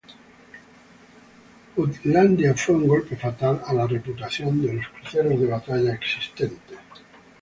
Jutlandia 1.75 2.55
fue 2.55 2.73
un 2.73 2.87
golpe 2.87 3.15
fatal 3.15 3.61
a 3.67 3.71
la 3.71 3.85
reputación 3.85 4.59
de 4.65 4.73
los 4.73 4.87
cruceros 4.87 5.39
de 5.39 5.45
batalla 5.45 5.93
existentes. 5.93 6.79